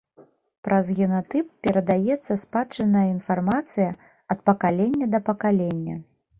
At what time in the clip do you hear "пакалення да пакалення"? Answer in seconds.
4.51-5.99